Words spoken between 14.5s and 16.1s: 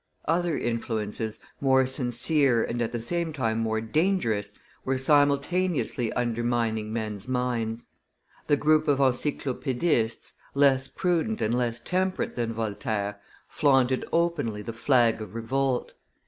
the flag of revolt.